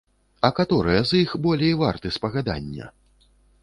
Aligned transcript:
А 0.47 0.49
каторыя 0.59 1.03
з 1.11 1.21
іх 1.25 1.37
болей 1.45 1.79
варты 1.85 2.07
спагадання? 2.19 2.85